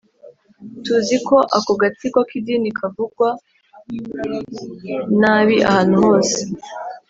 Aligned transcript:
Tuzi 0.83 1.17
ko 1.27 1.37
ako 1.57 1.71
gatsiko 1.81 2.19
k 2.27 2.31
idini 2.39 2.67
i 2.71 2.75
kavugwa 2.79 3.29
nabi 5.19 5.55
ahantu 5.69 5.95
hose 6.05 6.39